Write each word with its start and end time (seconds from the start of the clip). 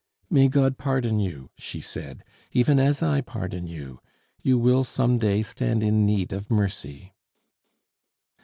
"May 0.31 0.47
God 0.47 0.79
pardon 0.79 1.19
you," 1.19 1.51
she 1.59 1.79
said, 1.79 2.23
"even 2.51 2.79
as 2.79 3.03
I 3.03 3.21
pardon 3.21 3.67
you! 3.67 3.99
You 4.41 4.57
will 4.57 4.83
some 4.83 5.19
day 5.19 5.43
stand 5.43 5.83
in 5.83 6.07
need 6.07 6.33
of 6.33 6.49
mercy." 6.49 7.13